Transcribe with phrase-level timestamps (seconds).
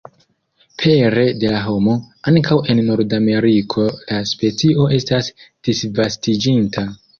[0.83, 1.93] Pere de la homo,
[2.31, 6.91] ankaŭ en Nordameriko la specio estas disvastiĝinta.